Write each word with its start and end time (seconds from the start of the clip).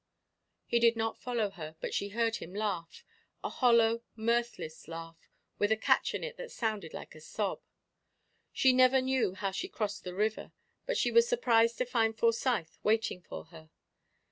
He 0.65 0.79
did 0.79 0.95
not 0.97 1.19
follow 1.21 1.51
her, 1.51 1.75
but 1.79 1.93
she 1.93 2.09
heard 2.09 2.37
him 2.37 2.55
laugh 2.55 3.05
a 3.43 3.49
hollow, 3.49 4.01
mirthless 4.15 4.87
laugh, 4.87 5.29
with 5.59 5.71
a 5.71 5.77
catch 5.77 6.15
in 6.15 6.23
it 6.23 6.37
that 6.37 6.49
sounded 6.51 6.91
like 6.91 7.13
a 7.13 7.21
sob. 7.21 7.61
She 8.51 8.73
never 8.73 8.99
knew 8.99 9.35
how 9.35 9.51
she 9.51 9.67
crossed 9.69 10.03
the 10.03 10.15
river, 10.15 10.53
but 10.87 10.97
she 10.97 11.11
was 11.11 11.29
surprised 11.29 11.77
to 11.77 11.85
find 11.85 12.17
Forsyth 12.17 12.79
waiting 12.81 13.21
for 13.21 13.45
her. 13.53 13.69